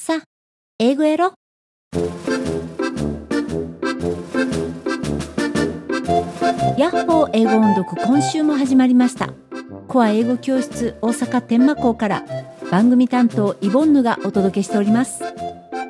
[0.00, 0.22] さあ、
[0.78, 1.32] 英語やろ？
[6.78, 9.30] ヤッホー英語音読今週も始まりました。
[9.88, 12.24] コア英語教室大阪天満校から
[12.70, 15.24] 番組担当イボンヌがお届けしております。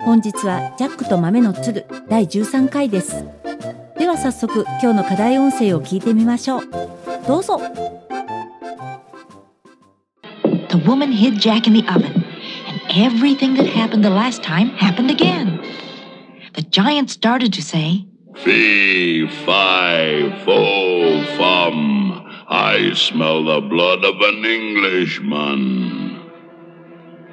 [0.00, 3.24] 本日はジャックと豆の鶴第13回です。
[3.98, 6.62] では早速今日の課題音声を聞いてみましょう。
[7.26, 7.60] どうぞ。
[10.70, 12.17] The woman hid Jack in the oven,
[12.90, 15.60] everything that happened the last time happened again.
[16.54, 18.04] The giant started to say,
[18.36, 22.24] Fee, fi, fo, fum.
[22.48, 26.20] I smell the blood of an Englishman.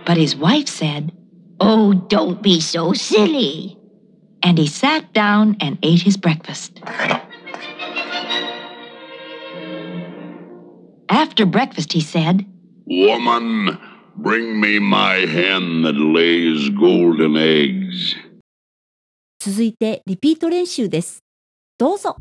[0.05, 1.11] but his wife said,
[1.59, 3.77] Oh, don't be so silly.
[4.43, 6.79] and he sat down and ate his breakfast.
[11.09, 12.45] After breakfast, he said,
[12.85, 13.77] Woman,
[14.16, 18.16] bring me my hen that lays golden eggs.
[19.38, 21.22] 続いてリピート練習です。
[21.78, 22.16] どうぞ。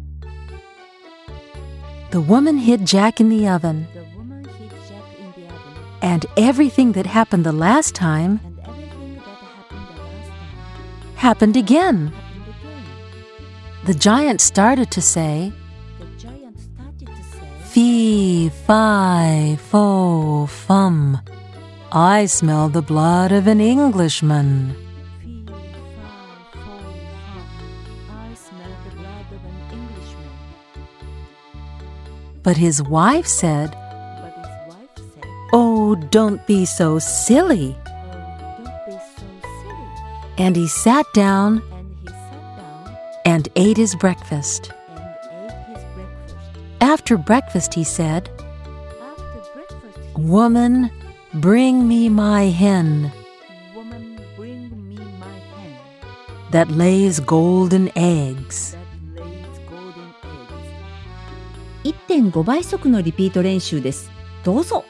[2.11, 5.59] The woman hid Jack in the oven, The woman hid Jack in the oven,
[6.01, 11.57] and everything that happened the last time and everything that happened the last time happened
[11.57, 12.07] again.
[12.07, 12.13] happened again.
[13.85, 15.51] The giant started to say,
[15.99, 21.19] The giant started to say, Fee, fi, fo, fum.
[21.96, 24.74] I smell the blood of an Englishman.
[32.42, 33.76] But his wife said,
[35.52, 37.76] Oh, don't be so silly.
[40.36, 41.62] And he sat down
[43.24, 44.72] And ate his breakfast.
[46.80, 48.28] After breakfast, he said,
[50.16, 50.90] Woman,
[51.33, 55.77] bring me my hen said, Woman, bring me my hen
[56.51, 58.75] that lays golden eggs.
[59.15, 60.13] that lays golden
[61.83, 62.31] eggs.
[62.31, 64.11] 1.5倍速のリピート練習です。
[64.43, 64.85] どうぞ。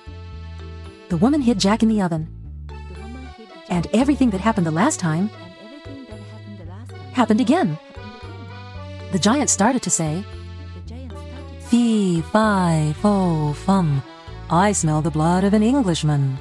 [1.10, 2.28] The woman hid Jack in the oven,
[2.68, 5.32] The woman hid the and jacket, everything that happened the last time and
[5.74, 7.78] everything that happened the last time happened again.
[7.78, 9.12] happened again.
[9.12, 10.24] The giant started to say,
[10.76, 14.02] The giant started to Fee, fi, fo, fum.
[14.55, 16.39] I smell the blood of an Englishman.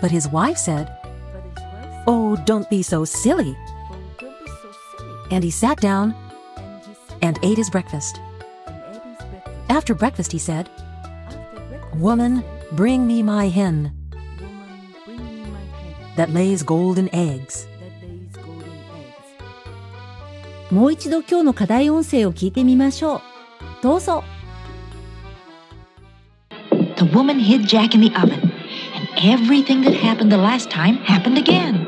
[0.00, 0.96] But his wife said,
[2.06, 3.58] Oh, don't be so silly.
[5.32, 6.14] And he sat down
[7.20, 8.20] And ate his breakfast.
[9.68, 10.70] After breakfast, he said,
[11.96, 13.92] Woman, bring me my hen
[16.14, 17.66] that lays golden eggs.
[20.71, 23.21] もう一度今日の課題音声を聞いてみましょう。
[23.81, 24.23] どうぞ。
[26.97, 28.51] The woman hid Jack in the oven,
[28.95, 31.87] and everything that happened the last time happened again.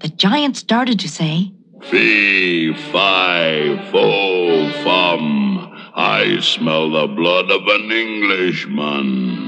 [0.00, 1.52] The giant started to say,
[1.82, 5.70] Fee, fi, fo, fum.
[5.94, 9.46] I smell the blood of an Englishman.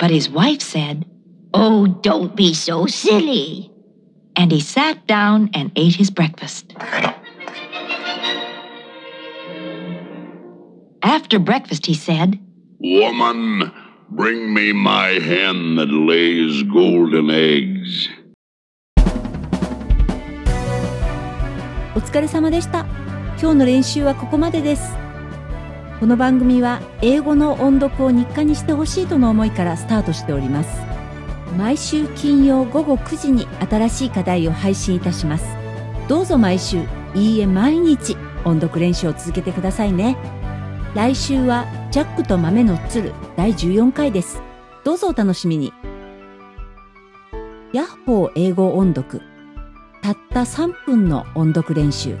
[0.00, 1.04] but his wife said,
[1.52, 3.70] Oh, don't be so silly.
[4.35, 6.73] And he sat down and ate his breakfast.
[11.01, 12.39] After breakfast, he said,
[12.79, 13.71] Woman,
[14.09, 18.09] bring me my hen that lays golden eggs.
[21.95, 22.85] お疲れ様でした。
[23.41, 24.93] 今日の練習はここまでです。
[25.99, 30.94] この番組は英語の音読を日課にしてほしいとの思いからスタートしております。
[31.57, 35.45] 毎週金曜午後9時に新しい課題を配信いたします。
[36.07, 36.83] どうぞ毎週、
[37.13, 40.17] いいえ毎日音読練習を続けてくださいね。
[40.93, 44.41] 来週はジャックと豆の鶴第14回です。
[44.83, 45.73] どうぞお楽しみに。
[47.73, 49.21] ヤッホー英語音読。
[50.01, 52.15] たった3分の音読練習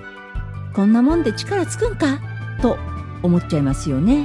[0.73, 2.19] こんなもんで力つくんか？
[2.59, 2.79] と
[3.21, 4.23] 思っちゃいますよね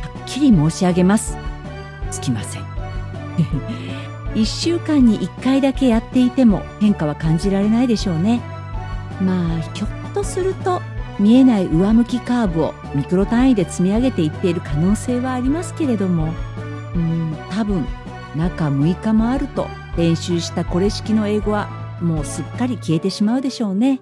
[0.00, 1.36] はっきり申し上げます
[2.10, 2.64] つきません
[4.34, 8.40] 1週間に1回だけやっていても変化は感じられないでしょうね
[9.20, 10.80] まあひょっとすると
[11.18, 16.32] 見えない上向きカーブをミクロ単位で積み上げていっている可能性はありますけれども
[16.94, 17.86] うん多分
[18.36, 19.66] 中6日もあると
[19.96, 21.68] 練習したこれ式の英語は
[22.00, 24.00] もうすっかり消えてしまうでしょうね。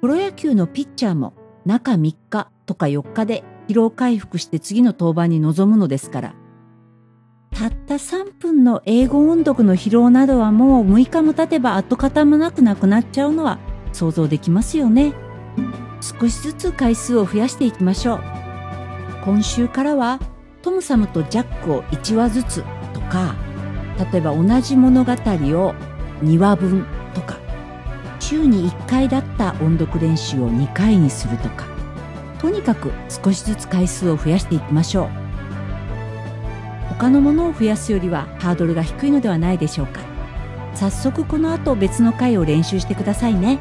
[0.00, 1.34] プロ野球のピッチャーも
[1.64, 6.34] 中3日とか4日で疲労回復して次の登板に臨むのですから。
[7.50, 13.58] たった3分の英語音読の疲労などはもう6日も経てば跡形もなくなくなっちゃうのは
[13.92, 15.14] 想像できますよね。
[16.00, 18.20] 少しずつ回数を増やしていきましょう。
[19.24, 20.20] 今週からは
[20.62, 22.64] トムサムとジャックを1話ずつ
[22.94, 23.34] とか
[24.12, 25.14] 例えば同じ物語を
[26.22, 27.36] 2話分とか
[28.20, 31.66] 週に1回だった音読練習を2回にするとか
[32.38, 35.25] とにかく少しずつ回数を増やしていきましょう
[36.98, 40.00] 他のものを増やすよりはハードルが低いのではないでしょうか。
[40.74, 43.58] 早速この後別の回を練習してくださいね。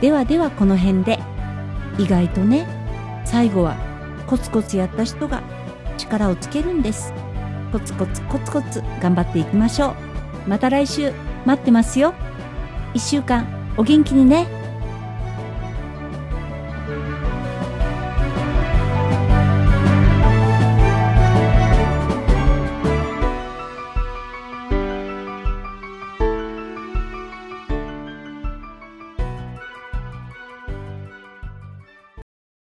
[0.00, 1.18] ではではこの辺で。
[1.98, 2.66] 意外とね
[3.24, 3.76] 最後は
[4.26, 5.42] コツコツやった人が
[5.96, 7.12] 力をつけるんです。
[7.70, 9.90] コツコツコツコツ頑張っていきましょ
[10.46, 10.48] う。
[10.48, 11.12] また来週
[11.46, 12.14] 待ってますよ。
[12.94, 13.46] 1週間
[13.76, 14.63] お元気にね。